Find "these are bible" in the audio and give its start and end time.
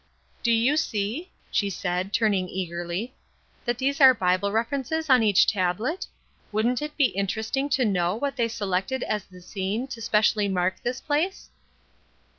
3.77-4.51